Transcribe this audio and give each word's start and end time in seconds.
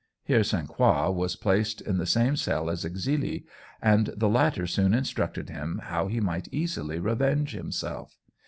Here 0.23 0.43
St. 0.43 0.67
Croix 0.67 1.11
was 1.11 1.35
placed 1.35 1.79
in 1.79 1.99
the 1.99 2.07
same 2.07 2.35
cell 2.35 2.71
as 2.71 2.83
Exili, 2.83 3.43
and 3.83 4.07
the 4.17 4.27
latter 4.29 4.65
soon 4.65 4.95
instructed 4.95 5.51
him 5.51 5.77
how 5.83 6.07
he 6.07 6.19
might 6.19 6.47
easily 6.51 6.97
revenge 6.97 7.51
himself. 7.51 8.17